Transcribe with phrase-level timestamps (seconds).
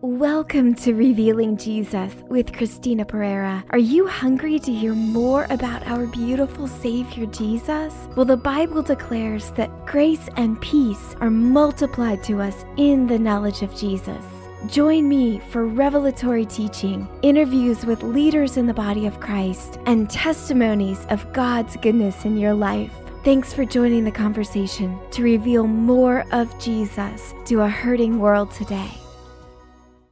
[0.00, 3.64] Welcome to Revealing Jesus with Christina Perera.
[3.70, 7.92] Are you hungry to hear more about our beautiful Savior Jesus?
[8.14, 13.62] Well, the Bible declares that grace and peace are multiplied to us in the knowledge
[13.62, 14.24] of Jesus.
[14.68, 21.06] Join me for revelatory teaching, interviews with leaders in the body of Christ, and testimonies
[21.10, 22.94] of God's goodness in your life.
[23.24, 28.92] Thanks for joining the conversation to reveal more of Jesus to a hurting world today.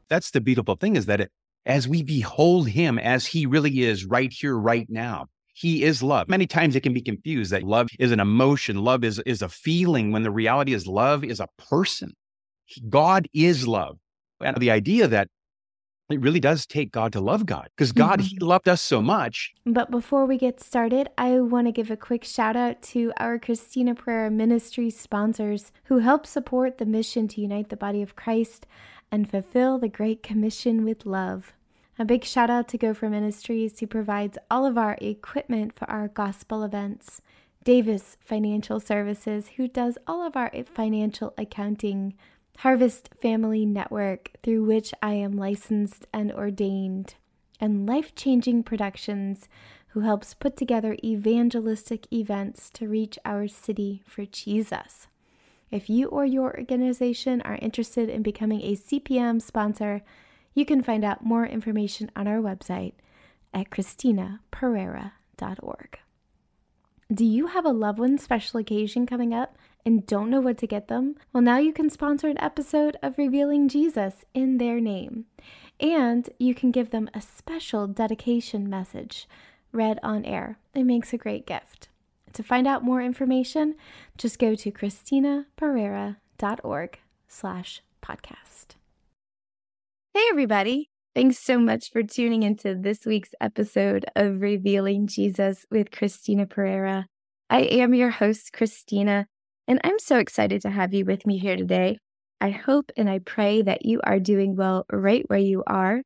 [0.09, 1.31] That's the beautiful thing is that it,
[1.65, 6.29] as we behold him as he really is right here, right now, he is love.
[6.29, 9.49] Many times it can be confused that love is an emotion, love is, is a
[9.49, 12.13] feeling, when the reality is love is a person.
[12.89, 13.99] God is love.
[14.41, 15.29] And the idea that
[16.11, 18.29] it really does take God to love God because God, mm-hmm.
[18.29, 19.53] He loved us so much.
[19.65, 23.39] But before we get started, I want to give a quick shout out to our
[23.39, 28.67] Christina Perera Ministry sponsors who help support the mission to unite the body of Christ
[29.11, 31.53] and fulfill the Great Commission with love.
[31.99, 36.09] A big shout out to Gopher Ministries, who provides all of our equipment for our
[36.09, 37.23] gospel events.
[37.65, 42.15] Davis Financial Services, who does all of our financial accounting.
[42.59, 47.15] Harvest Family Network, through which I am licensed and ordained.
[47.61, 49.49] And Life Changing Productions,
[49.89, 55.09] who helps put together evangelistic events to reach our city for Jesus.
[55.71, 60.03] If you or your organization are interested in becoming a CPM sponsor,
[60.55, 62.95] you can find out more information on our website
[63.53, 65.99] at christinaperera.org.
[67.13, 70.67] Do you have a loved one special occasion coming up and don't know what to
[70.67, 71.15] get them?
[71.33, 75.27] Well, now you can sponsor an episode of Revealing Jesus in their name.
[75.79, 79.29] And you can give them a special dedication message
[79.73, 80.59] read on air.
[80.75, 81.89] It makes a great gift.
[82.37, 83.77] To find out more information,
[84.19, 88.67] just go to christinaperera.org slash podcast.
[90.13, 90.91] Hey, everybody.
[91.15, 97.07] Thanks so much for tuning into this week's episode of Revealing Jesus with Christina Perera.
[97.49, 99.29] I am your host, Christina,
[99.67, 101.97] and I'm so excited to have you with me here today.
[102.39, 106.03] I hope and I pray that you are doing well right where you are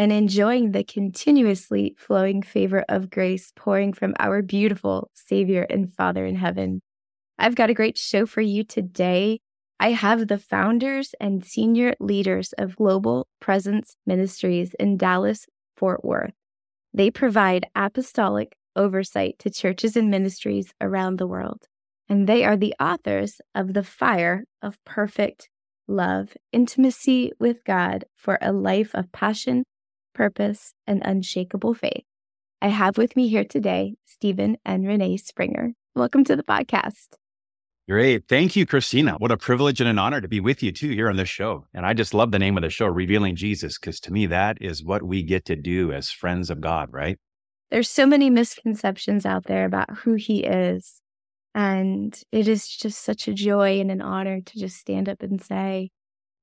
[0.00, 6.24] and enjoying the continuously flowing favor of grace pouring from our beautiful Savior and Father
[6.24, 6.80] in heaven.
[7.38, 9.40] I've got a great show for you today.
[9.78, 15.44] I have the founders and senior leaders of Global Presence Ministries in Dallas,
[15.76, 16.32] Fort Worth.
[16.94, 21.66] They provide apostolic oversight to churches and ministries around the world.
[22.08, 25.50] And they are the authors of The Fire of Perfect
[25.86, 29.64] Love Intimacy with God for a Life of Passion
[30.12, 32.04] purpose, and unshakable faith.
[32.62, 35.72] I have with me here today Steven and Rene Springer.
[35.94, 37.08] Welcome to the podcast.
[37.88, 38.28] Great.
[38.28, 39.16] Thank you, Christina.
[39.18, 41.66] What a privilege and an honor to be with you too here on this show.
[41.74, 44.58] And I just love the name of the show, Revealing Jesus, because to me, that
[44.60, 47.18] is what we get to do as friends of God, right?
[47.70, 51.00] There's so many misconceptions out there about who he is.
[51.54, 55.42] And it is just such a joy and an honor to just stand up and
[55.42, 55.90] say,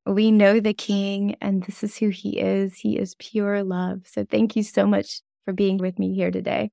[0.08, 2.78] we know the King, and this is who he is.
[2.78, 4.02] He is pure love.
[4.06, 6.72] So thank you so much for being with me here today.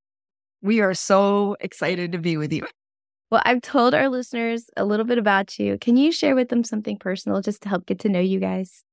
[0.63, 2.67] We are so excited to be with you.
[3.31, 5.77] Well, I've told our listeners a little bit about you.
[5.79, 8.85] Can you share with them something personal just to help get to know you guys?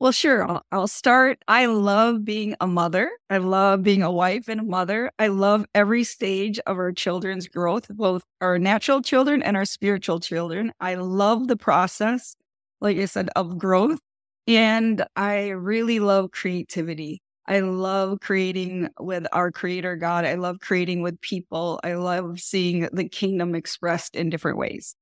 [0.00, 0.48] Well, sure.
[0.48, 1.38] I'll, I'll, start.
[1.46, 3.10] I love being a mother.
[3.30, 5.12] I love being a wife and a mother.
[5.18, 10.18] I love every stage of our children's growth, both our natural children and our spiritual
[10.18, 10.72] children.
[10.80, 12.34] I love the process
[12.80, 13.98] like I said, of growth.
[14.46, 17.20] And I really love creativity.
[17.46, 20.24] I love creating with our creator God.
[20.24, 21.80] I love creating with people.
[21.82, 24.94] I love seeing the kingdom expressed in different ways.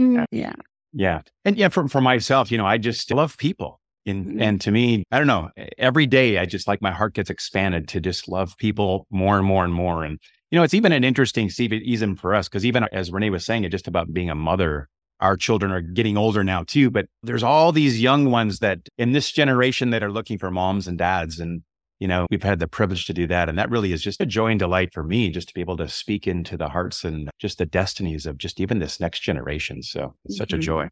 [0.00, 0.24] Mm.
[0.30, 0.54] Yeah.
[0.92, 1.20] Yeah.
[1.44, 3.80] And yeah, for, for myself, you know, I just love people.
[4.04, 4.42] And, mm-hmm.
[4.42, 7.86] and to me, I don't know, every day I just like my heart gets expanded
[7.88, 10.04] to just love people more and more and more.
[10.04, 10.18] And,
[10.50, 13.64] you know, it's even an interesting season for us because even as Rene was saying,
[13.64, 14.88] it just about being a mother
[15.22, 19.12] our children are getting older now too, but there's all these young ones that in
[19.12, 21.38] this generation that are looking for moms and dads.
[21.38, 21.62] And,
[22.00, 23.48] you know, we've had the privilege to do that.
[23.48, 25.76] And that really is just a joy and delight for me just to be able
[25.76, 29.82] to speak into the hearts and just the destinies of just even this next generation.
[29.82, 30.42] So it's mm-hmm.
[30.42, 30.62] such a mm-hmm.
[30.62, 30.88] joy.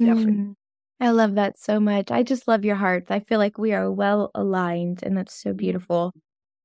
[0.00, 0.54] Mm.
[1.00, 2.10] I love that so much.
[2.10, 3.10] I just love your hearts.
[3.10, 6.12] I feel like we are well aligned, and that's so beautiful.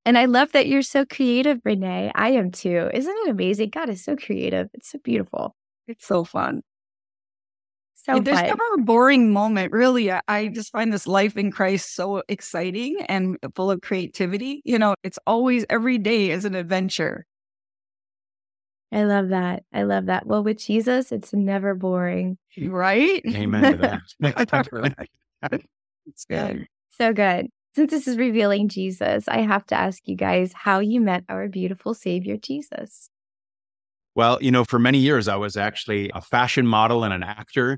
[0.05, 2.11] And I love that you're so creative, Rene.
[2.13, 2.89] I am too.
[2.93, 3.71] Isn't it amazing?
[3.71, 4.67] God is so creative.
[4.73, 5.55] It's so beautiful.
[5.87, 6.61] It's so fun.
[8.09, 10.11] So there's never a boring moment, really.
[10.11, 14.61] I just find this life in Christ so exciting and full of creativity.
[14.63, 17.25] You know, it's always every day is an adventure.
[18.93, 19.63] I love that.
[19.73, 20.25] I love that.
[20.25, 22.37] Well, with Jesus, it's never boring.
[22.57, 23.21] Right?
[23.27, 25.07] Amen to that.
[26.09, 26.67] It's good.
[26.97, 27.47] So good.
[27.75, 31.49] Since this is revealing Jesus, I have to ask you guys how you met our
[31.49, 33.09] beautiful Savior, Jesus.
[34.15, 37.77] Well, you know, for many years, I was actually a fashion model and an actor.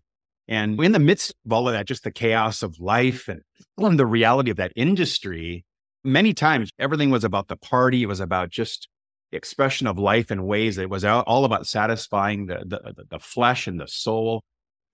[0.50, 3.42] And in the midst of all of that, just the chaos of life and,
[3.78, 5.64] and the reality of that industry,
[6.04, 8.02] many times everything was about the party.
[8.02, 8.90] It was about just
[9.32, 13.80] expression of life in ways that was all about satisfying the, the, the flesh and
[13.80, 14.42] the soul.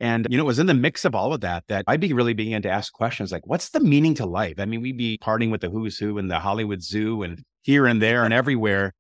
[0.02, 2.12] And, you know, it was in the mix of all of that that I'd be
[2.12, 4.56] really began to ask questions like, what's the meaning to life?
[4.60, 7.86] I mean, we'd be partying with the who's who and the Hollywood Zoo and here
[7.86, 8.92] and there and everywhere.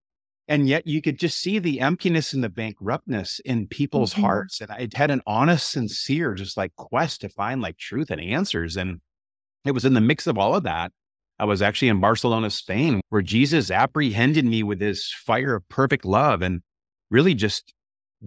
[0.48, 4.22] And yet you could just see the emptiness and the bankruptness in people's mm-hmm.
[4.22, 4.62] hearts.
[4.62, 8.78] And I had an honest, sincere, just like quest to find like truth and answers.
[8.78, 9.02] And
[9.66, 10.92] it was in the mix of all of that.
[11.40, 16.06] I was actually in Barcelona, Spain, where Jesus apprehended me with his fire of perfect
[16.06, 16.62] love and
[17.10, 17.74] really just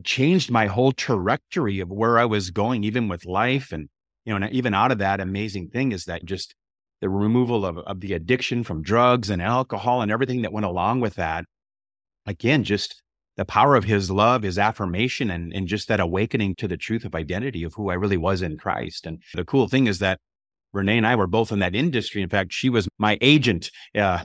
[0.05, 3.73] changed my whole trajectory of where I was going, even with life.
[3.73, 3.89] And,
[4.25, 6.55] you know, and even out of that amazing thing is that just
[7.01, 11.01] the removal of, of the addiction from drugs and alcohol and everything that went along
[11.01, 11.45] with that.
[12.29, 13.03] Again, just
[13.39, 17.05] the power of his love, his affirmation, and, and just that awakening to the truth
[17.05, 19.07] of identity of who I really was in Christ.
[19.07, 20.19] And the cool thing is that
[20.73, 22.21] Renee and I were both in that industry.
[22.21, 23.71] In fact, she was my agent.
[23.95, 24.25] Uh,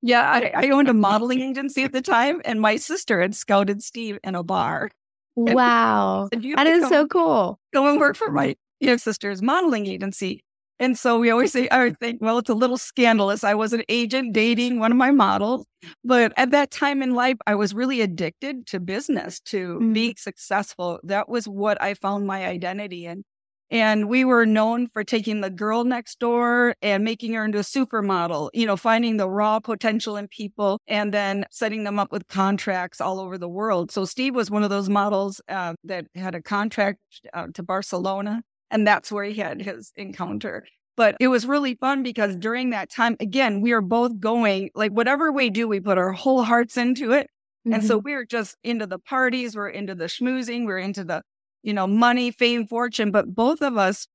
[0.00, 3.82] yeah, I, I, owned a modeling agency at the time, and my sister had scouted
[3.82, 4.90] Steve in a bar.
[5.36, 7.58] Wow, that is so cool.
[7.74, 10.42] Go and work for my you know, sister's modeling agency.
[10.80, 13.44] And so we always say, I would think, well, it's a little scandalous.
[13.44, 15.66] I was an agent dating one of my models.
[16.02, 19.92] But at that time in life, I was really addicted to business, to mm-hmm.
[19.92, 20.98] being successful.
[21.02, 23.24] That was what I found my identity in.
[23.70, 27.62] And we were known for taking the girl next door and making her into a
[27.62, 32.26] supermodel, you know, finding the raw potential in people and then setting them up with
[32.26, 33.92] contracts all over the world.
[33.92, 36.98] So Steve was one of those models uh, that had a contract
[37.32, 40.66] uh, to Barcelona, and that's where he had his encounter.
[40.96, 44.92] But it was really fun because during that time, again, we are both going like
[44.92, 47.28] whatever we do, we put our whole hearts into it.
[47.66, 47.74] Mm-hmm.
[47.74, 48.04] And so mm-hmm.
[48.04, 51.22] we we're just into the parties, we're into the schmoozing, we're into the
[51.62, 53.10] you know, money, fame, fortune.
[53.10, 54.06] But both of us,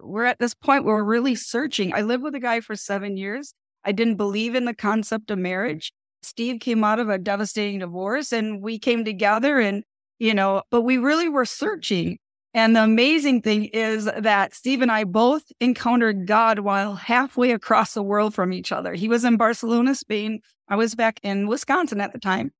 [0.00, 1.94] we're at this point where we're really searching.
[1.94, 3.54] I lived with a guy for seven years.
[3.84, 5.92] I didn't believe in the concept of marriage.
[6.22, 9.82] Steve came out of a devastating divorce and we came together and,
[10.18, 12.18] you know, but we really were searching.
[12.54, 17.94] And the amazing thing is that Steve and I both encountered God while halfway across
[17.94, 18.92] the world from each other.
[18.92, 20.40] He was in Barcelona, Spain.
[20.68, 22.52] I was back in Wisconsin at the time.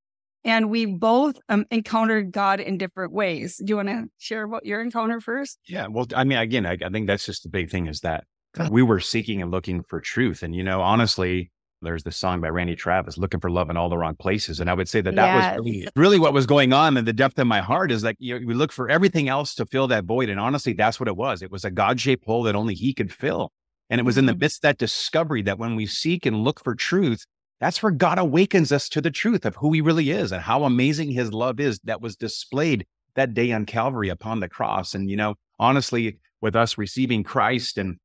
[0.44, 3.58] And we both um, encountered God in different ways.
[3.58, 5.58] Do you want to share about your encounter first?
[5.68, 5.86] Yeah.
[5.88, 8.24] Well, I mean, again, I, I think that's just the big thing is that
[8.70, 10.42] we were seeking and looking for truth.
[10.42, 13.88] And, you know, honestly, there's this song by Randy Travis, looking for love in all
[13.88, 14.60] the wrong places.
[14.60, 15.58] And I would say that that yes.
[15.58, 18.16] was really, really what was going on in the depth of my heart is like,
[18.18, 20.28] you know, we look for everything else to fill that void.
[20.28, 21.42] And honestly, that's what it was.
[21.42, 23.50] It was a God shaped hole that only he could fill.
[23.90, 24.40] And it was in the mm-hmm.
[24.40, 27.26] midst of that discovery that when we seek and look for truth,
[27.60, 30.64] that's where God awakens us to the truth of who he really is and how
[30.64, 34.94] amazing his love is that was displayed that day on Calvary upon the cross.
[34.94, 37.98] And, you know, honestly, with us receiving Christ and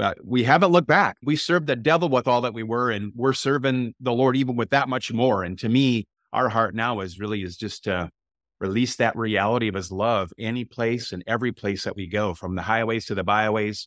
[0.00, 1.16] uh, we haven't looked back.
[1.22, 4.56] We served the devil with all that we were, and we're serving the Lord even
[4.56, 5.44] with that much more.
[5.44, 8.10] And to me, our heart now is really is just to
[8.60, 12.54] release that reality of his love any place and every place that we go, from
[12.54, 13.86] the highways to the byways,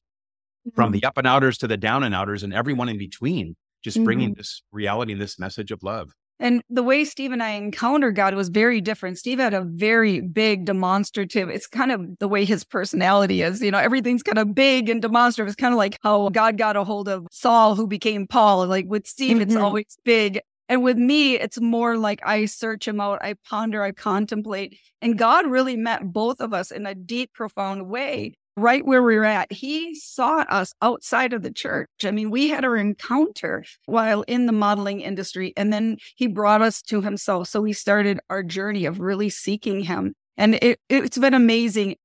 [0.68, 0.76] mm-hmm.
[0.76, 4.04] from the up and outers to the down and outers, and everyone in between just
[4.04, 4.40] bringing mm-hmm.
[4.40, 6.12] this reality and this message of love.
[6.40, 9.18] And the way Steve and I encountered God was very different.
[9.18, 11.50] Steve had a very big demonstrative.
[11.50, 13.62] It's kind of the way his personality is.
[13.62, 15.48] You know, everything's kind of big and demonstrative.
[15.48, 18.68] It's kind of like how God got a hold of Saul, who became Paul.
[18.68, 19.42] Like with Steve, mm-hmm.
[19.44, 20.40] it's always big.
[20.70, 24.78] And with me, it's more like I search him out, I ponder, I contemplate.
[25.02, 29.16] And God really met both of us in a deep, profound way right where we
[29.16, 29.52] are at.
[29.54, 31.90] He sought us outside of the church.
[32.04, 36.62] I mean, we had our encounter while in the modeling industry, and then he brought
[36.62, 37.48] us to himself.
[37.48, 40.16] So we started our journey of really seeking him.
[40.36, 41.96] And it, it's been amazing.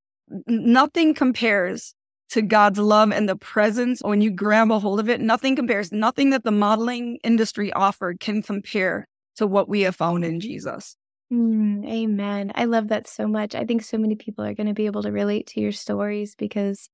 [0.47, 1.95] Nothing compares
[2.31, 5.21] to God's love and the presence when you grab a hold of it.
[5.21, 5.91] Nothing compares.
[5.91, 9.07] Nothing that the modeling industry offered can compare
[9.37, 10.97] to what we have found in Jesus.
[11.33, 12.53] Mm, amen.
[12.55, 13.55] I love that so much.
[13.55, 16.35] I think so many people are going to be able to relate to your stories
[16.35, 16.91] because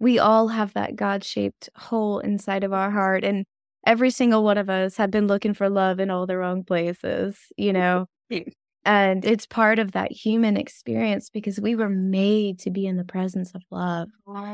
[0.00, 3.22] we all have that God shaped hole inside of our heart.
[3.22, 3.44] And
[3.86, 7.38] every single one of us have been looking for love in all the wrong places,
[7.56, 8.06] you know?
[8.84, 13.04] and it's part of that human experience because we were made to be in the
[13.04, 14.08] presence of love.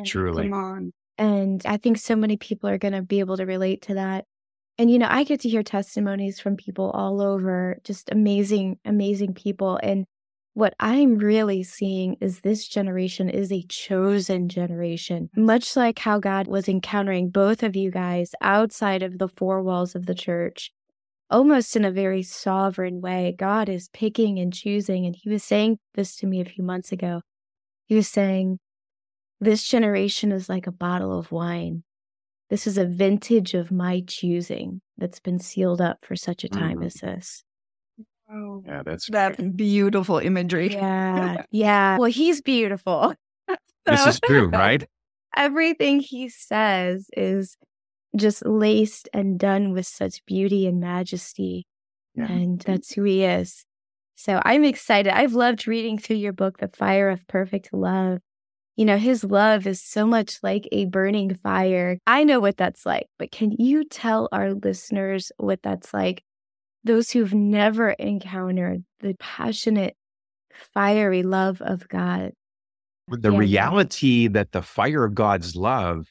[0.05, 0.45] Truly.
[0.45, 0.93] Come on.
[1.17, 4.27] And I think so many people are going to be able to relate to that.
[4.79, 9.35] And, you know, I get to hear testimonies from people all over, just amazing, amazing
[9.35, 9.79] people.
[9.83, 10.07] And
[10.55, 16.47] what I'm really seeing is this generation is a chosen generation, much like how God
[16.47, 20.73] was encountering both of you guys outside of the four walls of the church,
[21.31, 23.35] almost in a very sovereign way.
[23.39, 25.07] God is picking and choosing.
[25.07, 27.23] And He was saying this to me a few months ago.
[27.87, 28.59] He was saying,
[29.41, 31.83] This generation is like a bottle of wine.
[32.53, 36.81] This is a vintage of my choosing that's been sealed up for such a time
[36.81, 36.83] mm-hmm.
[36.83, 37.45] as this.
[38.31, 40.71] Oh, yeah, that's that beautiful imagery.
[40.71, 41.97] Yeah, yeah.
[41.97, 43.15] Well, he's beautiful.
[43.87, 44.87] this is true, right?
[45.35, 47.57] Everything he says is
[48.15, 51.67] just laced and done with such beauty and majesty.
[52.15, 52.31] Yeah.
[52.31, 53.65] And that's who he is.
[54.15, 55.11] So I'm excited.
[55.11, 58.19] I've loved reading through your book, The Fire of Perfect Love.
[58.77, 61.99] You know, his love is so much like a burning fire.
[62.07, 66.25] I know what that's like, but can you tell our listeners what that's like?
[66.85, 69.97] those who've never encountered the passionate,
[70.75, 72.33] fiery love of God.
[73.09, 73.39] The yeah.
[73.39, 76.07] reality that the fire of God's love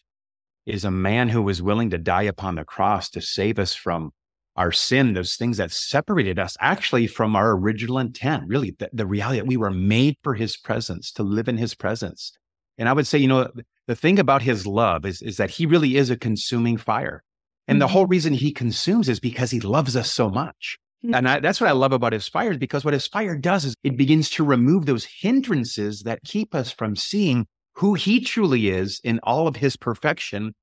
[0.65, 4.11] is a man who was willing to die upon the cross to save us from
[4.55, 9.05] our sin, those things that separated us actually from our original intent, really, the, the
[9.05, 12.33] reality that we were made for his presence, to live in his presence.
[12.77, 13.49] And I would say, you know,
[13.87, 17.23] the thing about his love is, is that he really is a consuming fire.
[17.67, 18.11] And the whole mm-hmm.
[18.11, 20.77] reason he consumes is because he loves us so much.
[21.05, 21.15] Mm-hmm.
[21.15, 23.75] And I, that's what I love about his fire, because what his fire does is
[23.83, 28.99] it begins to remove those hindrances that keep us from seeing who he truly is
[29.03, 30.53] in all of his perfection.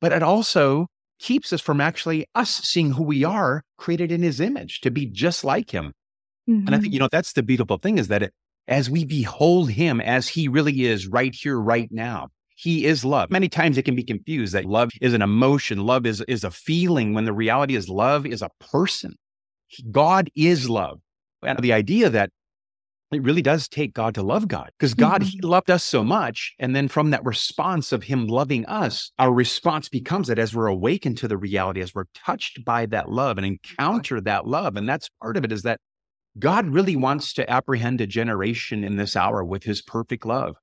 [0.00, 4.40] But it also keeps us from actually us seeing who we are created in his
[4.40, 5.92] image to be just like him.
[6.48, 6.66] Mm-hmm.
[6.66, 8.32] And I think, you know, that's the beautiful thing is that it,
[8.68, 13.30] as we behold him as he really is right here, right now, he is love.
[13.30, 16.50] Many times it can be confused that love is an emotion, love is, is a
[16.50, 19.14] feeling, when the reality is love is a person.
[19.90, 21.00] God is love.
[21.42, 22.30] And the idea that
[23.12, 25.30] it really does take God to love God because God, mm-hmm.
[25.30, 26.54] He loved us so much.
[26.58, 30.66] And then from that response of Him loving us, our response becomes that as we're
[30.66, 34.76] awakened to the reality, as we're touched by that love and encounter that love.
[34.76, 35.80] And that's part of it is that
[36.38, 40.56] God really wants to apprehend a generation in this hour with His perfect love.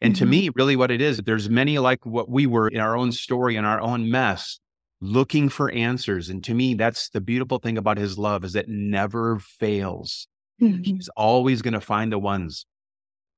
[0.00, 0.24] And mm-hmm.
[0.24, 3.12] to me, really what it is, there's many like what we were in our own
[3.12, 4.60] story, in our own mess,
[5.00, 6.28] looking for answers.
[6.28, 10.28] And to me, that's the beautiful thing about his love is it never fails.
[10.60, 10.82] Mm-hmm.
[10.82, 12.66] He's always going to find the ones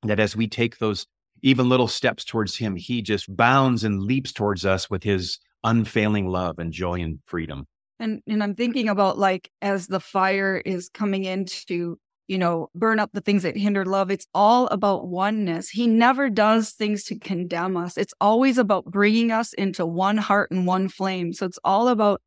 [0.02, 1.07] that as we take those
[1.42, 6.28] even little steps towards him, he just bounds and leaps towards us with his unfailing
[6.28, 7.66] love and joy and freedom.
[8.00, 12.69] And and I'm thinking about like as the fire is coming in to you know,
[12.75, 14.11] burn up the things that hinder love.
[14.11, 15.71] It's all about oneness.
[15.71, 17.97] He never does things to condemn us.
[17.97, 21.33] It's always about bringing us into one heart and one flame.
[21.33, 22.21] So it's all about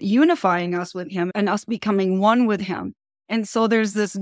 [0.00, 2.94] unifying us with Him and us becoming one with Him.
[3.28, 4.16] And so there's this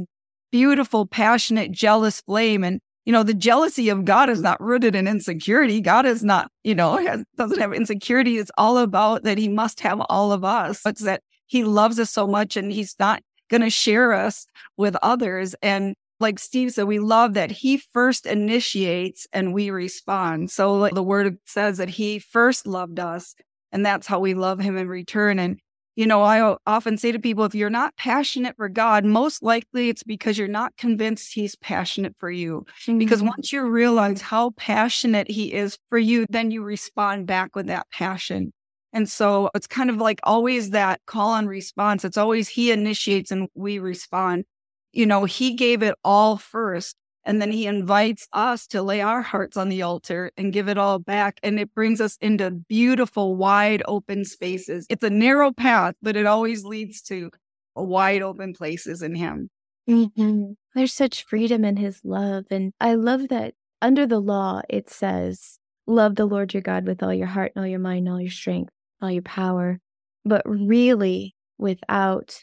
[0.50, 2.64] beautiful, passionate, jealous flame.
[2.64, 5.80] And, you know, the jealousy of God is not rooted in insecurity.
[5.80, 8.36] God is not, you know, has, doesn't have insecurity.
[8.36, 10.82] It's all about that He must have all of us.
[10.84, 14.44] It's that He loves us so much and He's not going to share us
[14.76, 15.54] with others.
[15.62, 20.50] And like Steve said, we love that he first initiates and we respond.
[20.50, 23.34] So like the word says that he first loved us
[23.72, 25.38] and that's how we love him in return.
[25.38, 25.60] And,
[25.98, 29.88] you know, I often say to people, if you're not passionate for God, most likely
[29.88, 32.64] it's because you're not convinced he's passionate for you.
[32.82, 32.98] Mm-hmm.
[32.98, 37.66] Because once you realize how passionate he is for you, then you respond back with
[37.66, 38.52] that passion.
[38.92, 42.04] And so it's kind of like always that call and response.
[42.04, 44.44] It's always he initiates and we respond.
[44.92, 46.94] You know, he gave it all first.
[47.24, 50.78] And then he invites us to lay our hearts on the altar and give it
[50.78, 51.38] all back.
[51.42, 54.86] And it brings us into beautiful, wide open spaces.
[54.88, 57.30] It's a narrow path, but it always leads to
[57.76, 59.50] wide open places in him.
[59.88, 60.52] Mm-hmm.
[60.74, 62.44] There's such freedom in his love.
[62.50, 67.02] And I love that under the law, it says, Love the Lord your God with
[67.02, 68.70] all your heart and all your mind and all your strength
[69.00, 69.80] all your power.
[70.24, 72.40] But really, without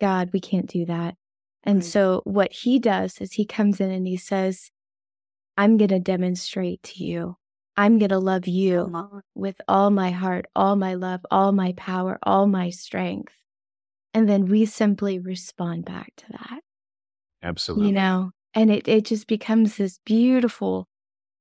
[0.00, 1.14] God, we can't do that.
[1.64, 1.84] And right.
[1.84, 4.70] so, what he does is he comes in and he says,
[5.56, 7.36] I'm going to demonstrate to you.
[7.76, 12.18] I'm going to love you with all my heart, all my love, all my power,
[12.22, 13.34] all my strength.
[14.12, 16.60] And then we simply respond back to that.
[17.42, 17.86] Absolutely.
[17.86, 20.86] You know, and it, it just becomes this beautiful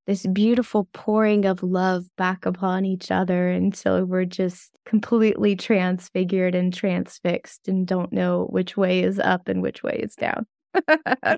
[0.08, 6.74] this beautiful pouring of love back upon each other until we're just completely transfigured and
[6.74, 10.48] transfixed and don't know which way is up and which way is down.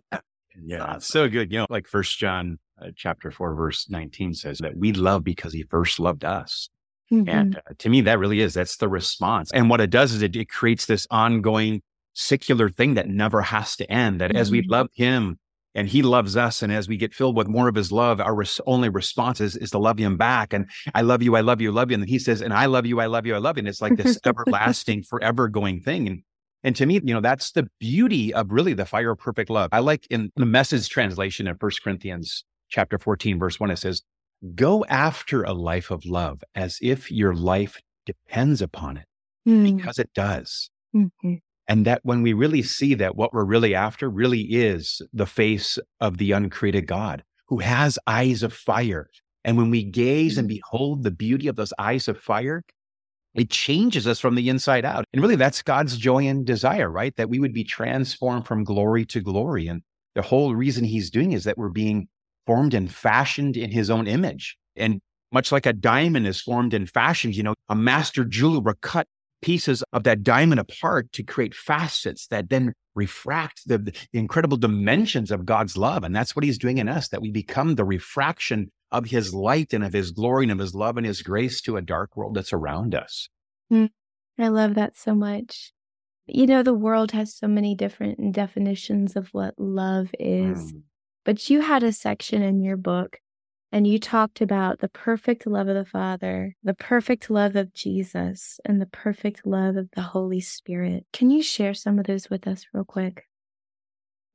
[0.66, 1.52] yeah, so good.
[1.52, 5.54] You know, like First John uh, chapter four, verse nineteen says that we love because
[5.54, 6.70] He first loved us.
[7.12, 7.30] Mm-hmm.
[7.30, 9.52] And uh, to me, that really is that's the response.
[9.52, 11.82] And what it does is it, it creates this ongoing
[12.14, 14.22] secular thing that never has to end.
[14.22, 14.38] That mm-hmm.
[14.38, 14.72] as we mm-hmm.
[14.72, 15.38] love Him
[15.76, 16.62] and he loves us.
[16.62, 19.56] And as we get filled with more of his love, our res- only response is,
[19.56, 20.54] is to love him back.
[20.54, 21.96] And I love you, I love you, I love you.
[21.96, 23.62] And then he says, and I love you, I love you, I love you.
[23.62, 26.08] And it's like this everlasting, forever going thing.
[26.08, 26.24] And
[26.64, 29.70] and to me, you know, that's the beauty of really the fire of perfect love.
[29.74, 34.02] I like in the message translation of First Corinthians chapter 14, verse 1, it says,
[34.56, 39.06] Go after a life of love as if your life depends upon it,
[39.48, 39.76] mm.
[39.76, 40.70] because it does.
[40.96, 41.36] Mm-hmm.
[41.68, 45.80] And that when we really see that what we're really after really is the face
[46.02, 49.10] of the uncreated God who has eyes of fire.
[49.46, 50.56] And when we gaze and mm.
[50.56, 52.64] behold the beauty of those eyes of fire,
[53.36, 55.06] it changes us from the inside out.
[55.14, 57.16] And really, that's God's joy and desire, right?
[57.16, 59.68] That we would be transformed from glory to glory.
[59.68, 59.82] And
[60.16, 62.08] the whole reason he's doing is that we're being
[62.46, 64.58] formed and fashioned in his own image.
[64.76, 65.02] And
[65.32, 69.08] much like a diamond is formed and fashioned, you know, a master jeweler cut
[69.44, 75.32] pieces of that diamond apart to create facets that then refract the, the, incredible dimensions
[75.32, 76.04] of God's love.
[76.04, 79.74] And that's what he's doing in us, that we become the refraction of his light
[79.74, 82.36] and of his glory and of his love and his grace to a dark world
[82.36, 83.28] that's around us.
[83.72, 83.90] Mm,
[84.40, 85.74] I love that so much.
[86.26, 90.82] You know, the world has so many different definitions of what love is, mm.
[91.26, 93.20] but you had a section in your book
[93.74, 98.60] and you talked about the perfect love of the Father, the perfect love of Jesus,
[98.64, 101.08] and the perfect love of the Holy Spirit.
[101.12, 103.24] Can you share some of those with us, real quick?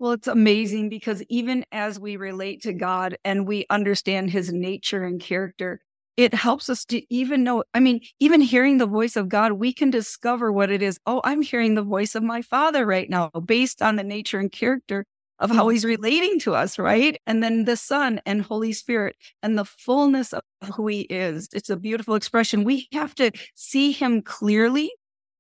[0.01, 5.05] Well, it's amazing because even as we relate to God and we understand his nature
[5.05, 5.83] and character,
[6.17, 7.63] it helps us to even know.
[7.73, 10.99] I mean, even hearing the voice of God, we can discover what it is.
[11.07, 14.51] Oh, I'm hearing the voice of my Father right now, based on the nature and
[14.51, 15.07] character
[15.41, 15.71] of how mm-hmm.
[15.71, 17.21] he's relating to us, right?
[17.27, 20.43] And then the Son and Holy Spirit and the fullness of
[20.75, 21.49] who he is.
[21.53, 22.65] It's a beautiful expression.
[22.65, 24.93] We have to see him clearly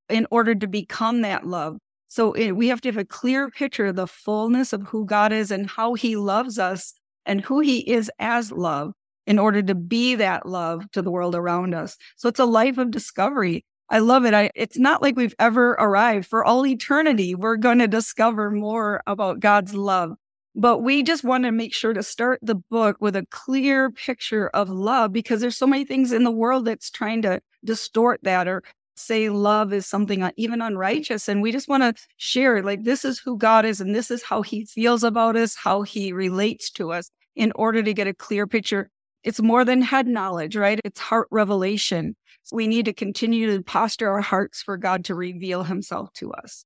[0.08, 1.78] in order to become that love.
[2.08, 5.32] So it, we have to have a clear picture of the fullness of who God
[5.32, 6.94] is and how he loves us
[7.26, 8.92] and who he is as love
[9.26, 11.98] in order to be that love to the world around us.
[12.16, 13.66] So it's a life of discovery.
[13.90, 14.34] I love it.
[14.34, 16.26] I, it's not like we've ever arrived.
[16.26, 20.12] For all eternity, we're going to discover more about God's love.
[20.54, 24.48] But we just want to make sure to start the book with a clear picture
[24.48, 28.48] of love because there's so many things in the world that's trying to distort that
[28.48, 28.62] or
[28.96, 31.28] say love is something even unrighteous.
[31.28, 34.24] And we just want to share like this is who God is and this is
[34.24, 38.14] how he feels about us, how he relates to us in order to get a
[38.14, 38.90] clear picture.
[39.24, 40.80] It's more than head knowledge, right?
[40.84, 42.16] It's heart revelation
[42.52, 46.64] we need to continue to posture our hearts for God to reveal himself to us.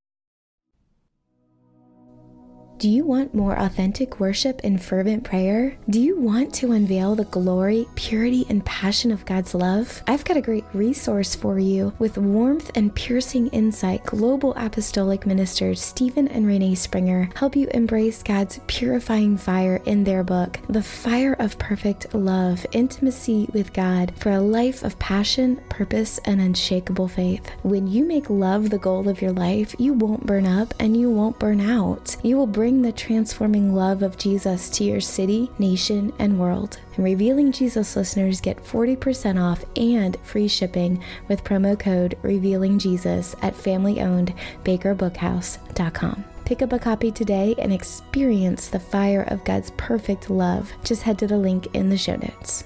[2.82, 5.78] Do you want more authentic worship and fervent prayer?
[5.88, 10.02] Do you want to unveil the glory, purity, and passion of God's love?
[10.08, 11.92] I've got a great resource for you.
[12.00, 18.20] With warmth and piercing insight, global apostolic ministers Steven and Rene Springer help you embrace
[18.20, 24.30] God's purifying fire in their book, The Fire of Perfect Love Intimacy with God for
[24.30, 27.48] a Life of Passion, Purpose, and Unshakable Faith.
[27.62, 31.10] When you make love the goal of your life, you won't burn up and you
[31.10, 32.16] won't burn out.
[32.24, 36.78] You will bring bring the transforming love of Jesus to your city, nation, and world.
[36.96, 43.36] And Revealing Jesus listeners get 40% off and free shipping with promo code Revealing Jesus
[43.42, 44.32] at family-owned
[44.64, 46.24] bakerbookhouse.com.
[46.46, 50.72] Pick up a copy today and experience the fire of God's perfect love.
[50.82, 52.64] Just head to the link in the show notes.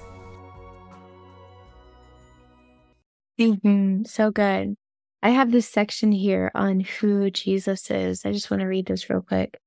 [3.37, 4.05] Mm-hmm.
[4.05, 4.77] So good.
[5.21, 8.25] I have this section here on who Jesus is.
[8.25, 9.59] I just want to read this real quick.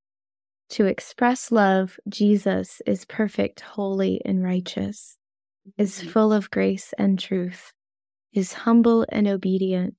[0.70, 5.18] To express love, Jesus is perfect, holy, and righteous,
[5.76, 6.10] is mm-hmm.
[6.10, 7.72] full of grace and truth,
[8.32, 9.96] is humble and obedient.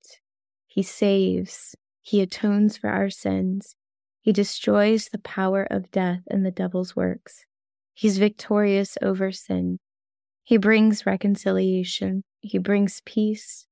[0.67, 3.75] He saves, he atones for our sins,
[4.21, 7.45] he destroys the power of death and the devil's works.
[7.93, 9.79] He's victorious over sin.
[10.43, 12.23] He brings reconciliation.
[12.39, 13.65] He brings peace.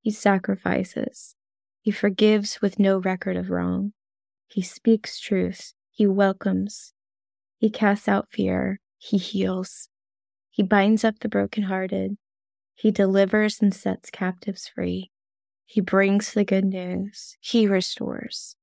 [0.00, 1.34] He sacrifices.
[1.82, 3.92] He forgives with no record of wrong.
[4.46, 5.74] He speaks truth.
[5.98, 6.92] He welcomes.
[7.56, 8.78] He casts out fear.
[8.98, 9.88] He heals.
[10.48, 12.16] He binds up the brokenhearted.
[12.76, 15.10] He delivers and sets captives free.
[15.66, 17.36] He brings the good news.
[17.40, 18.54] He restores.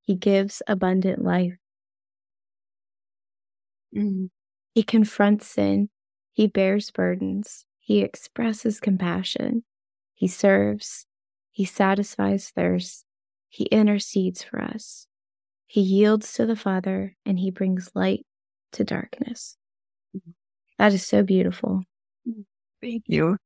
[0.00, 1.56] He gives abundant life.
[3.92, 4.28] Mm.
[4.72, 5.88] He confronts sin.
[6.34, 7.64] He bears burdens.
[7.80, 9.64] He expresses compassion.
[10.14, 11.06] He serves.
[11.50, 13.04] He satisfies thirst.
[13.48, 15.08] He intercedes for us.
[15.66, 18.24] He yields to the Father and he brings light
[18.72, 19.56] to darkness.
[20.78, 21.82] That is so beautiful.
[22.80, 23.36] Thank you.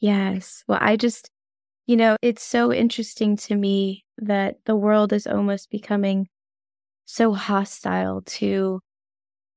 [0.00, 0.64] Yes.
[0.68, 1.30] Well, I just,
[1.86, 6.28] you know, it's so interesting to me that the world is almost becoming
[7.04, 8.80] so hostile to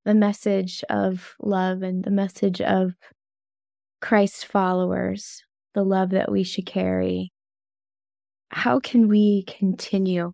[0.05, 2.93] the message of love and the message of
[4.01, 7.31] Christ followers, the love that we should carry,
[8.49, 10.31] how can we continue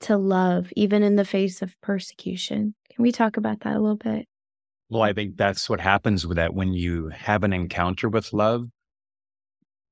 [0.00, 2.74] to love even in the face of persecution?
[2.90, 4.26] Can we talk about that a little bit?
[4.90, 8.66] Well, I think that's what happens with that when you have an encounter with love.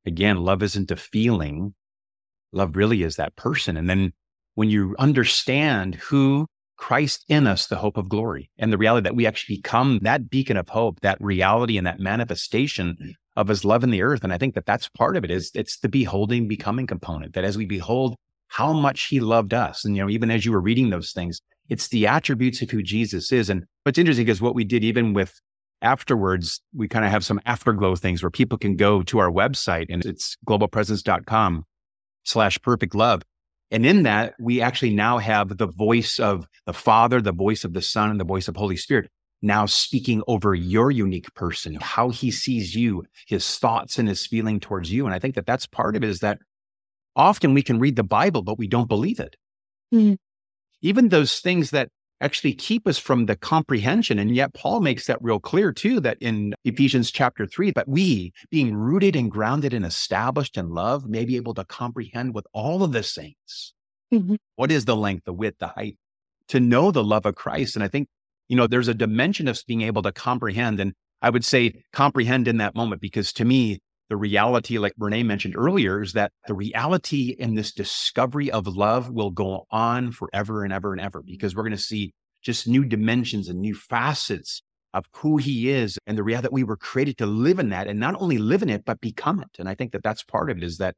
[0.04, 1.74] Again, love isn't a feeling.
[2.52, 3.76] Love really is that person.
[3.76, 4.12] And then
[4.54, 9.16] when you understand who Christ in us, the hope of glory, and the reality that
[9.16, 13.84] we actually become that beacon of hope, that reality and that manifestation of his love
[13.84, 14.24] in the earth.
[14.24, 17.44] And I think that that's part of it is it's the beholding, becoming component that
[17.44, 18.16] as we behold
[18.52, 19.82] how much he loved us.
[19.82, 22.82] And, you know, even as you were reading those things, it's the attributes of who
[22.82, 23.48] Jesus is.
[23.48, 25.32] And what's interesting is what we did even with
[25.80, 29.86] afterwards, we kind of have some afterglow things where people can go to our website
[29.88, 31.64] and it's globalpresence.com
[32.24, 33.22] slash perfect love.
[33.70, 37.72] And in that, we actually now have the voice of the Father, the voice of
[37.72, 39.08] the Son, and the voice of Holy Spirit
[39.40, 44.60] now speaking over your unique person, how he sees you, his thoughts and his feeling
[44.60, 45.06] towards you.
[45.06, 46.38] And I think that that's part of it is that
[47.16, 49.36] often we can read the Bible, but we don't believe it.
[49.94, 50.14] Mm-hmm.
[50.80, 51.88] Even those things that
[52.20, 54.18] actually keep us from the comprehension.
[54.18, 58.32] And yet Paul makes that real clear too, that in Ephesians chapter three, but we
[58.50, 62.84] being rooted and grounded and established in love may be able to comprehend with all
[62.84, 63.74] of the saints.
[64.14, 64.36] Mm-hmm.
[64.56, 65.96] What is the length, the width, the height,
[66.48, 67.74] to know the love of Christ.
[67.76, 68.08] And I think,
[68.48, 70.80] you know, there's a dimension of being able to comprehend.
[70.80, 73.80] And I would say comprehend in that moment, because to me,
[74.12, 79.08] the reality, like Rene mentioned earlier, is that the reality in this discovery of love
[79.08, 82.84] will go on forever and ever and ever because we're going to see just new
[82.84, 84.60] dimensions and new facets
[84.92, 87.86] of who he is and the reality that we were created to live in that
[87.86, 89.48] and not only live in it, but become it.
[89.58, 90.94] And I think that that's part of it is that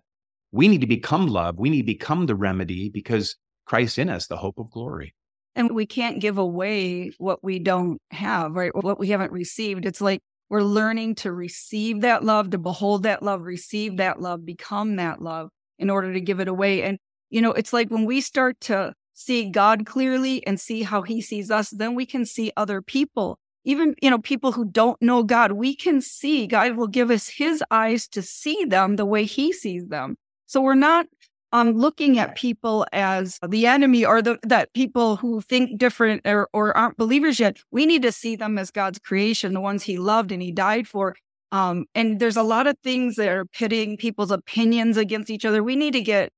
[0.51, 1.57] we need to become love.
[1.57, 5.15] We need to become the remedy because Christ in us, the hope of glory.
[5.55, 8.75] And we can't give away what we don't have, right?
[8.75, 9.87] What we haven't received.
[9.87, 14.45] It's like we're learning to receive that love, to behold that love, receive that love,
[14.45, 16.83] become that love in order to give it away.
[16.83, 16.99] And,
[17.31, 21.21] you know, it's like when we start to see God clearly and see how he
[21.21, 23.39] sees us, then we can see other people.
[23.65, 27.29] Even, you know, people who don't know God, we can see God will give us
[27.29, 30.17] his eyes to see them the way he sees them.
[30.47, 31.07] So we're not
[31.55, 36.49] um, looking at people as the enemy or the, that people who think different or,
[36.53, 37.59] or aren't believers yet.
[37.71, 40.89] We need to see them as God's creation, the ones he loved and he died
[40.89, 41.15] for.
[41.53, 45.63] Um, and there's a lot of things that are pitting people's opinions against each other.
[45.63, 46.33] We need to get,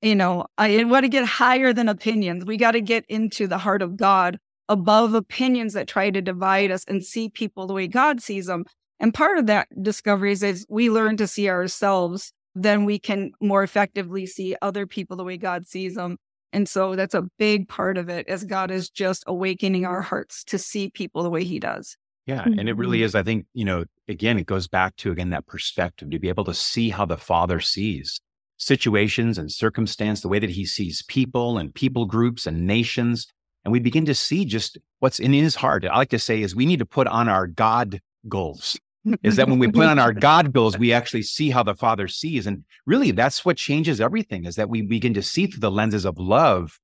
[0.00, 2.46] you know, I want to get higher than opinions.
[2.46, 4.38] We got to get into the heart of God
[4.70, 8.64] above opinions that try to divide us and see people the way God sees them.
[8.98, 13.32] And part of that discovery is, is we learn to see ourselves then we can
[13.40, 16.18] more effectively see other people the way God sees them.
[16.52, 20.44] And so that's a big part of it as God is just awakening our hearts
[20.44, 21.96] to see people the way he does.
[22.26, 22.42] Yeah.
[22.42, 22.58] Mm-hmm.
[22.60, 23.06] And it really mm-hmm.
[23.06, 26.28] is, I think, you know, again, it goes back to, again, that perspective to be
[26.28, 28.20] able to see how the Father sees
[28.56, 33.26] situations and circumstance, the way that he sees people and people groups and nations.
[33.64, 35.84] And we begin to see just what's in his heart.
[35.84, 38.78] I like to say is we need to put on our God goals
[39.22, 42.08] is that when we put on our God bills, we actually see how the Father
[42.08, 42.46] sees.
[42.46, 46.04] And really, that's what changes everything is that we begin to see through the lenses
[46.04, 46.78] of love.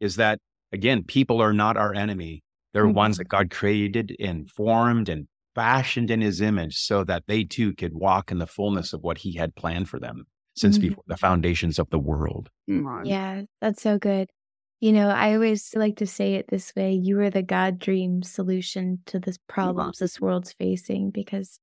[0.00, 0.40] Is that,
[0.72, 2.42] again, people are not our enemy.
[2.72, 2.94] They're mm-hmm.
[2.94, 7.74] ones that God created and formed and fashioned in his image so that they too
[7.74, 10.24] could walk in the fullness of what he had planned for them
[10.56, 10.88] since mm-hmm.
[10.88, 12.48] before the foundations of the world.
[13.06, 14.30] Yeah, that's so good.
[14.82, 18.24] You know, I always like to say it this way you are the God dream
[18.24, 21.60] solution to the problems this world's facing because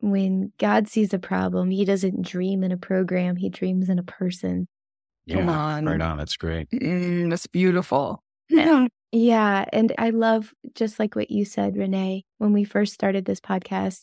[0.00, 4.02] when God sees a problem, he doesn't dream in a program, he dreams in a
[4.02, 4.66] person.
[5.24, 5.86] Yeah, Come on.
[5.86, 6.18] Right on.
[6.18, 6.68] That's great.
[6.70, 8.24] Mm, that's beautiful.
[8.50, 9.64] yeah.
[9.72, 14.00] And I love just like what you said, Rene, when we first started this podcast,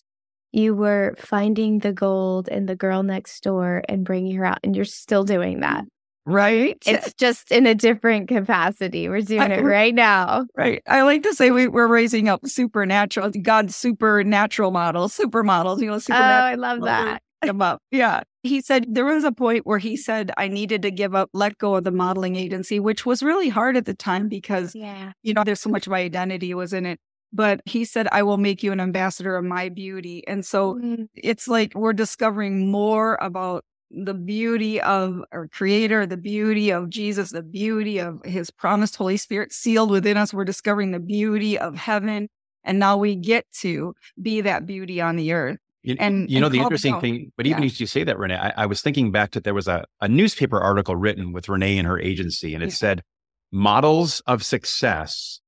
[0.54, 4.78] you were finding the gold in the girl next door and bringing her out, and
[4.78, 5.84] you're still doing that.
[6.30, 6.78] Right.
[6.86, 9.10] It's just in a different capacity.
[9.10, 10.46] We're doing I, it right now.
[10.56, 10.84] Right.
[10.88, 16.00] I like to say we, are raising up supernatural, God's supernatural models, supermodels, you know,
[16.10, 17.24] Oh, I love that.
[17.44, 17.82] Come up.
[17.90, 18.22] Yeah.
[18.44, 21.58] He said there was a point where he said I needed to give up, let
[21.58, 25.14] go of the modeling agency, which was really hard at the time because, yeah.
[25.24, 27.00] you know, there's so much of my identity was in it.
[27.32, 30.24] But he said, I will make you an ambassador of my beauty.
[30.28, 31.04] And so mm-hmm.
[31.16, 37.32] it's like we're discovering more about the beauty of our creator, the beauty of Jesus,
[37.32, 40.34] the beauty of his promised Holy Spirit sealed within us.
[40.34, 42.30] We're discovering the beauty of heaven.
[42.64, 45.58] And now we get to be that beauty on the earth.
[45.82, 47.68] You, and you know, the interesting thing, but even yeah.
[47.68, 50.10] as you say that, Rene, I, I, was thinking back to there was a, a
[50.10, 52.76] newspaper article written with Rene and her agency, and it yeah.
[52.76, 53.04] said,
[53.50, 55.40] models of success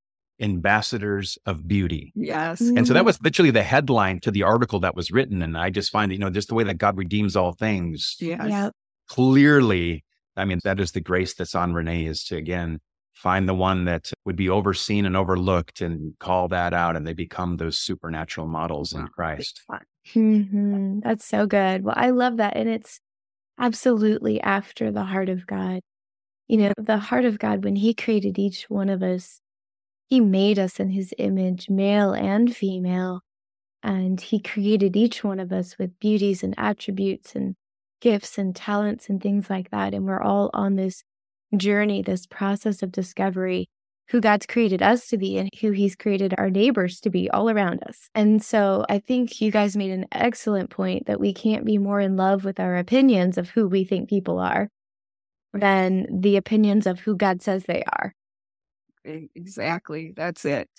[0.42, 2.12] ambassadors of beauty.
[2.16, 2.60] Yes.
[2.62, 5.42] And so that was literally the headline to the article that was written.
[5.42, 8.16] And I just find, you know, just the way that God redeems all things.
[8.20, 8.46] Yeah.
[8.46, 8.74] Yep.
[9.08, 10.04] Clearly,
[10.36, 12.80] I mean, that is the grace that's on Rene is to, again,
[13.14, 16.96] find the one that would be overseen and overlooked and call that out.
[16.96, 19.62] And they become those supernatural models in Christ.
[20.16, 21.02] Mm-hmm.
[21.02, 21.84] That's so good.
[21.84, 22.58] Well, I love that.
[22.58, 23.00] And it's
[23.60, 25.82] absolutely after the heart of God.
[26.48, 29.40] You know, the heart of God, when He created each one of us,
[30.12, 33.22] He made us in His image, male and female.
[33.82, 37.56] And He created each one of us with beauties and attributes and
[38.02, 39.94] gifts and talents and things like that.
[39.94, 41.06] And we're all on this
[41.56, 43.70] journey, this process of discovery
[44.10, 47.50] who God's created us to be and who He's created our neighbors to be all
[47.50, 48.10] around us.
[48.14, 52.02] And so I think you guys made an excellent point that we can't be more
[52.02, 54.68] in love with our opinions of who we think people are
[55.54, 58.14] than the opinions of who God says they are.
[59.06, 60.14] Exactly.
[60.16, 60.70] That's it.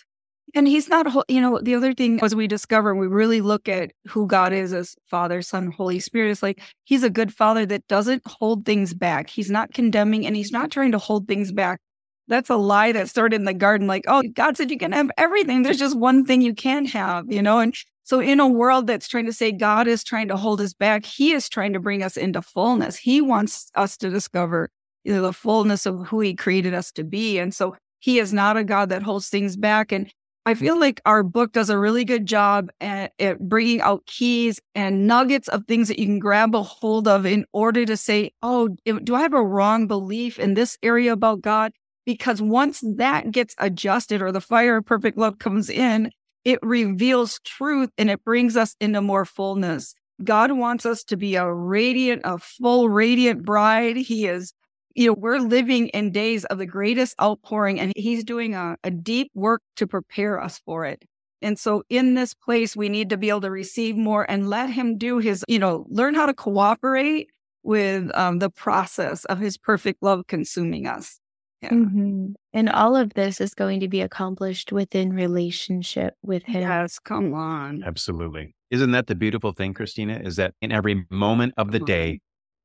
[0.55, 3.93] And he's not, you know, the other thing as we discover, we really look at
[4.07, 7.87] who God is as Father, Son, Holy Spirit, is like he's a good father that
[7.89, 9.31] doesn't hold things back.
[9.31, 11.81] He's not condemning and he's not trying to hold things back.
[12.29, 15.11] That's a lie that started in the garden, like, oh, God said you can have
[15.17, 15.63] everything.
[15.63, 17.59] There's just one thing you can't have, you know?
[17.59, 20.75] And so, in a world that's trying to say God is trying to hold us
[20.75, 22.97] back, He is trying to bring us into fullness.
[22.97, 24.71] He wants us to discover
[25.05, 27.39] you know, the fullness of who He created us to be.
[27.39, 29.93] And so, He is not a God that holds things back.
[29.93, 30.13] And
[30.45, 34.61] I feel like our book does a really good job at, at, bringing out keys
[34.75, 38.33] and nuggets of things that you can grab a hold of in order to say,
[38.43, 41.71] oh, do I have a wrong belief in this area about God?
[42.05, 46.11] Because once that gets adjusted or the fire of perfect love comes in,
[46.45, 49.95] it reveals truth and it brings us into more fullness.
[50.25, 53.97] God wants us to be a radiant, a full, radiant bride.
[53.97, 54.53] He is,
[54.95, 58.91] you know, we're living in days of the greatest outpouring, and He's doing a, a
[58.91, 61.03] deep work to prepare us for it.
[61.41, 64.71] And so in this place, we need to be able to receive more and let
[64.71, 67.31] Him do His, you know, learn how to cooperate
[67.63, 71.19] with um, the process of His perfect love consuming us.
[71.61, 71.71] Yeah.
[71.71, 72.33] Mm-hmm.
[72.53, 76.63] And all of this is going to be accomplished within relationship with Him.
[76.63, 77.85] Yes, come on.
[77.85, 78.55] Absolutely.
[78.71, 80.21] Isn't that the beautiful thing, Christina?
[80.25, 82.21] Is that in every moment of the day,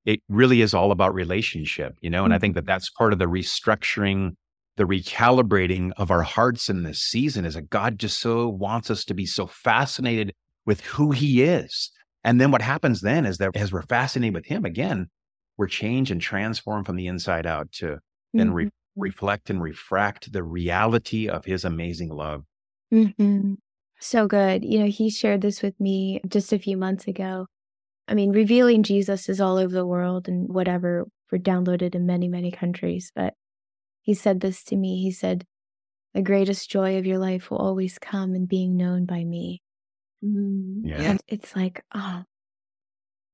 [0.07, 2.23] it really is all about relationship, you know?
[2.23, 2.35] And mm-hmm.
[2.35, 2.67] I think that mm-hmm.
[2.67, 4.31] that's part of the restructuring,
[4.77, 9.03] the recalibrating of our hearts in this season is that God just so wants us
[9.03, 10.33] to be so fascinated
[10.65, 11.91] with who He is.
[12.23, 15.07] And then what happens then is that as we're fascinated with Him again,
[15.57, 17.99] we're changed and transformed from the inside out to
[18.33, 22.43] then re- reflect and refract the reality of his amazing love.
[22.93, 23.55] Mm-hmm.
[23.99, 24.63] So good.
[24.63, 27.47] You know, he shared this with me just a few months ago.
[28.07, 32.27] I mean, revealing Jesus is all over the world and whatever, we're downloaded in many,
[32.27, 33.11] many countries.
[33.13, 33.33] But
[34.01, 35.01] he said this to me.
[35.01, 35.45] He said,
[36.13, 39.61] The greatest joy of your life will always come in being known by me.
[40.23, 40.87] Mm-hmm.
[40.87, 41.01] Yeah.
[41.01, 42.23] And it's like, oh,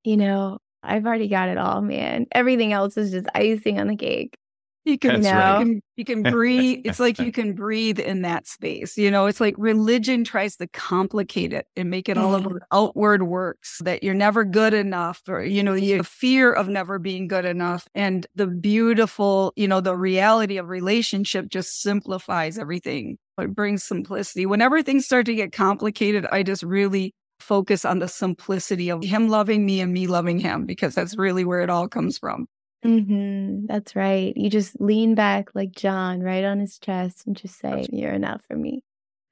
[0.04, 2.26] you know, I've already got it all, man.
[2.32, 4.36] Everything else is just icing on the cake.
[4.86, 5.60] You can, you, right.
[5.60, 6.82] can, you can breathe.
[6.84, 8.98] It's like you can breathe in that space.
[8.98, 12.66] You know, it's like religion tries to complicate it and make it all about mm-hmm.
[12.78, 17.30] outward works that you're never good enough or, you know, the fear of never being
[17.30, 17.88] good enough.
[17.96, 23.18] And the beautiful, you know, the reality of relationship just simplifies everything.
[23.40, 24.46] It brings simplicity.
[24.46, 29.30] Whenever things start to get complicated, I just really focus on the simplicity of him
[29.30, 32.48] loving me and me loving him because that's really where it all comes from.
[32.84, 33.66] Mm-hmm.
[33.68, 34.36] That's right.
[34.36, 38.44] You just lean back like John right on his chest and just say, You're enough
[38.48, 38.84] for me.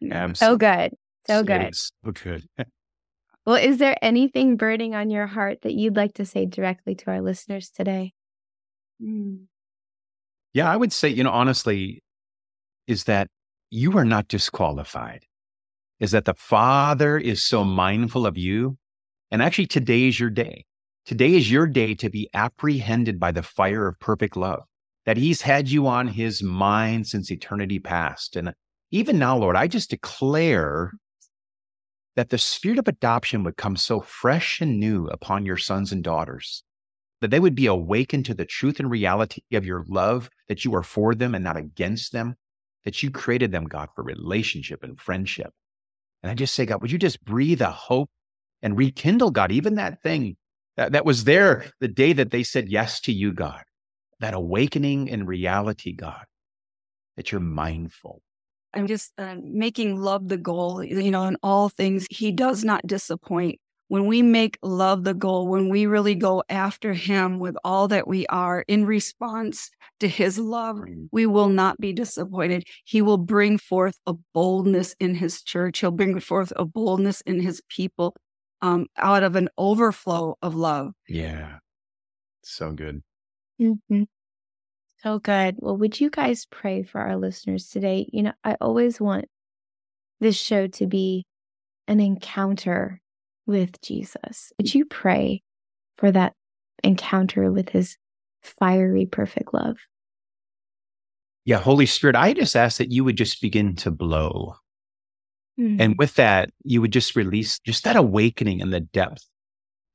[0.10, 0.36] Absolutely.
[0.36, 0.94] So good.
[1.28, 1.76] So good.
[1.76, 2.46] So good.
[3.46, 7.12] well, is there anything burning on your heart that you'd like to say directly to
[7.12, 8.14] our listeners today?
[9.02, 9.46] Mm.
[10.54, 12.02] Yeah, I would say, you know, honestly,
[12.88, 13.28] is that
[13.70, 15.26] you are not disqualified.
[16.00, 18.78] Is that the Father is so mindful of you.
[19.30, 20.66] And actually, today is your day.
[21.12, 24.62] Today is your day to be apprehended by the fire of perfect love,
[25.06, 28.38] that He's had you on His mind since eternity past.
[28.38, 28.54] And
[28.92, 30.94] even now, Lord, I just declare
[32.16, 36.02] that the spirit of adoption would come so fresh and new upon your sons and
[36.02, 36.64] daughters,
[37.20, 40.74] that they would be awakened to the truth and reality of your love, that you
[40.76, 42.36] are for them and not against them,
[42.86, 45.52] that you created them, God, for relationship and friendship.
[46.24, 48.10] And I just say, God, would you just breathe a hope
[48.62, 50.38] and rekindle, God, even that thing
[50.78, 53.64] that, that was there the day that they said yes to you, God.
[54.20, 56.26] That awakening in reality, God,
[57.18, 58.22] that you're mindful.
[58.74, 62.08] I'm just uh, making love the goal, you know, in all things.
[62.10, 63.60] He does not disappoint.
[63.90, 68.08] when we make love the goal, when we really go after him with all that
[68.08, 70.80] we are in response to his love,
[71.12, 72.64] we will not be disappointed.
[72.86, 75.80] He will bring forth a boldness in his church.
[75.80, 78.16] He'll bring forth a boldness in his people
[78.62, 80.94] um, out of an overflow of love.
[81.08, 81.60] Yeah.
[82.44, 83.02] So good.
[83.62, 84.04] Mm-hmm.
[85.04, 85.56] So good.
[85.60, 88.08] Well, would you guys pray for our listeners today?
[88.12, 89.26] You know, I always want
[90.20, 91.26] this show to be
[91.88, 93.02] an encounter
[93.48, 94.54] with Jesus.
[94.58, 95.42] Would you pray
[95.98, 96.34] for that
[96.84, 97.98] encounter with his
[98.44, 99.78] fiery, perfect love?
[101.46, 104.56] Yeah, Holy Spirit, I just ask that you would just begin to blow.
[105.62, 105.82] Mm-hmm.
[105.82, 109.26] And with that, you would just release just that awakening in the depth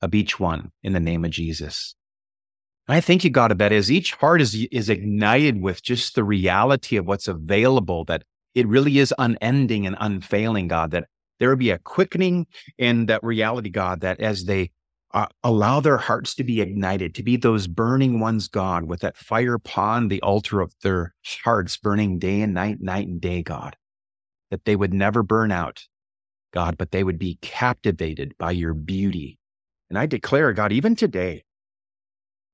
[0.00, 1.96] of each one in the name of Jesus.
[2.87, 6.22] And I thank you, God, that as each heart is, is ignited with just the
[6.22, 8.22] reality of what's available, that
[8.55, 11.09] it really is unending and unfailing, God, that
[11.40, 12.46] there would be a quickening
[12.79, 14.70] in that reality, God, that as they
[15.12, 19.16] uh, allow their hearts to be ignited, to be those burning ones, God, with that
[19.16, 23.76] fire upon the altar of their hearts, burning day and night, night and day, God,
[24.50, 25.85] that they would never burn out,
[26.52, 29.38] God, but they would be captivated by your beauty.
[29.90, 31.44] And I declare, God, even today,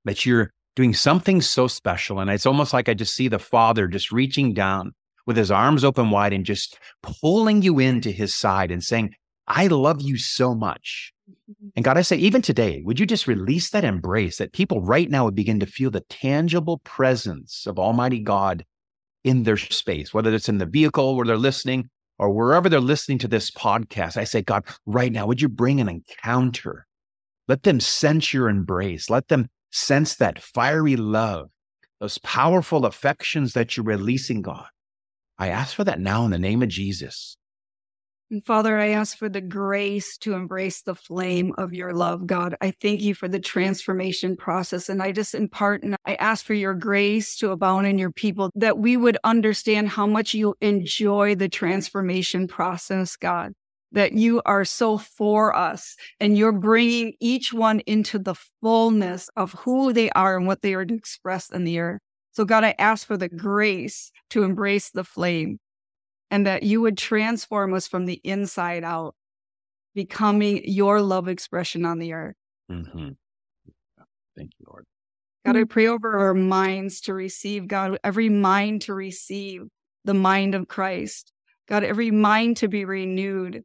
[0.04, 2.18] that you're doing something so special.
[2.20, 4.92] And it's almost like I just see the Father just reaching down
[5.26, 9.14] with his arms open wide and just pulling you into his side and saying,
[9.46, 11.12] I love you so much.
[11.30, 11.68] Mm-hmm.
[11.76, 15.10] And God, I say, even today, would you just release that embrace that people right
[15.10, 18.64] now would begin to feel the tangible presence of Almighty God
[19.24, 23.18] in their space, whether it's in the vehicle where they're listening or wherever they're listening
[23.18, 24.16] to this podcast.
[24.16, 26.86] I say, God, right now, would you bring an encounter?
[27.48, 29.10] Let them sense your embrace.
[29.10, 31.48] Let them sense that fiery love,
[32.00, 34.66] those powerful affections that you're releasing, God.
[35.38, 37.36] I ask for that now in the name of Jesus.
[38.32, 42.56] And Father, I ask for the grace to embrace the flame of your love, God.
[42.62, 44.88] I thank you for the transformation process.
[44.88, 48.48] And I just impart and I ask for your grace to abound in your people,
[48.54, 53.52] that we would understand how much you enjoy the transformation process, God.
[53.92, 59.52] That you are so for us and you're bringing each one into the fullness of
[59.52, 62.00] who they are and what they are to express in the earth.
[62.30, 65.58] So, God, I ask for the grace to embrace the flame
[66.32, 69.14] and that you would transform us from the inside out,
[69.94, 72.36] becoming your love expression on the earth.
[72.70, 73.10] Mm-hmm.
[74.34, 74.86] Thank you, Lord.
[75.44, 79.64] God, I pray over our minds to receive, God, every mind to receive
[80.06, 81.32] the mind of Christ.
[81.68, 83.62] God, every mind to be renewed,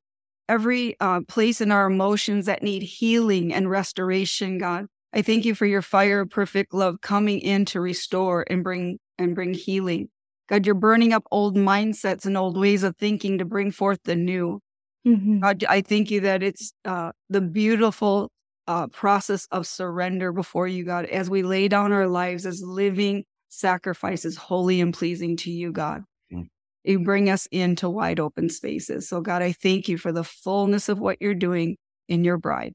[0.49, 4.87] every uh, place in our emotions that need healing and restoration, God.
[5.13, 8.99] I thank you for your fire of perfect love coming in to restore and bring
[9.17, 10.09] and bring healing.
[10.47, 14.15] God, you're burning up old mindsets and old ways of thinking to bring forth the
[14.15, 14.59] new.
[15.05, 15.39] Mm-hmm.
[15.39, 18.29] God, I thank you that it's uh, the beautiful
[18.67, 23.23] uh, process of surrender before you, God, as we lay down our lives as living
[23.49, 26.03] sacrifices, holy and pleasing to you, God.
[26.31, 26.43] Mm-hmm.
[26.83, 29.07] You bring us into wide open spaces.
[29.07, 32.73] So, God, I thank you for the fullness of what you're doing in your bride.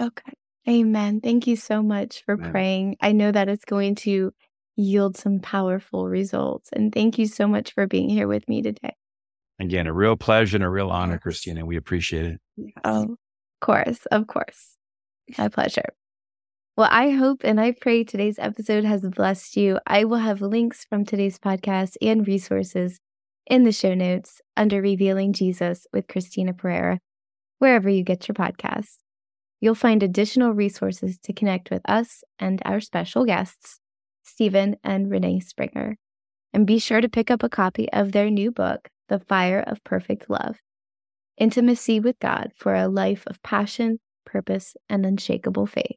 [0.00, 0.32] Okay.
[0.68, 1.20] Amen.
[1.20, 2.50] Thank you so much for Amen.
[2.50, 2.96] praying.
[3.00, 4.32] I know that it's going to
[4.82, 6.70] yield some powerful results.
[6.72, 8.94] And thank you so much for being here with me today.
[9.60, 11.64] Again, a real pleasure and a real honor, Christina.
[11.64, 12.40] We appreciate it.
[12.84, 13.18] Oh, of
[13.60, 14.06] course.
[14.06, 14.76] Of course.
[15.38, 15.94] My pleasure.
[16.76, 19.78] Well, I hope and I pray today's episode has blessed you.
[19.86, 22.98] I will have links from today's podcast and resources
[23.46, 26.98] in the show notes under Revealing Jesus with Christina Perera,
[27.58, 28.98] wherever you get your podcasts.
[29.60, 33.78] You'll find additional resources to connect with us and our special guests,
[34.22, 35.96] Steven and Rene Springer.
[36.52, 39.82] And be sure to pick up a copy of their new book, The Fire of
[39.84, 40.56] Perfect Love
[41.38, 45.96] Intimacy with God for a Life of Passion, Purpose, and Unshakable Faith.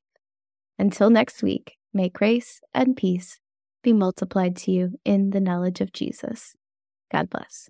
[0.80, 3.40] Until next week, may grace and peace
[3.84, 6.56] be multiplied to you in the knowledge of Jesus.
[7.12, 7.70] God bless.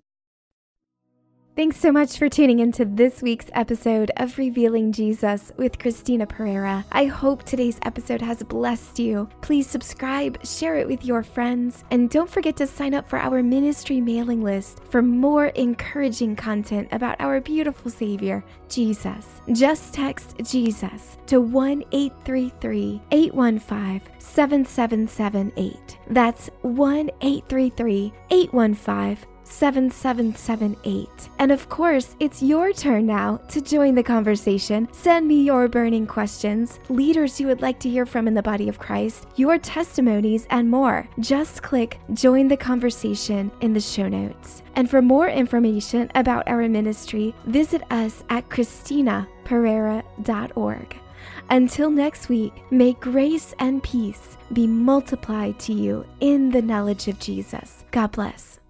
[1.56, 6.84] Thanks so much for tuning into this week's episode of Revealing Jesus with Christina Perera.
[6.92, 9.26] I hope today's episode has blessed you.
[9.40, 13.42] Please subscribe, share it with your friends, and don't forget to sign up for our
[13.42, 19.40] ministry mailing list for more encouraging content about our beautiful Savior, Jesus.
[19.54, 25.98] Just text Jesus to 1 833 815 7778.
[26.10, 31.08] That's 1 833 815 7778.
[31.38, 34.88] And of course, it's your turn now to join the conversation.
[34.92, 38.68] Send me your burning questions, leaders you would like to hear from in the body
[38.68, 41.08] of Christ, your testimonies, and more.
[41.20, 44.62] Just click Join the Conversation in the show notes.
[44.74, 50.96] And for more information about our ministry, visit us at ChristinaPerera.org.
[51.50, 57.18] Until next week, may grace and peace be multiplied to you in the knowledge of
[57.18, 57.84] Jesus.
[57.90, 58.60] God bless.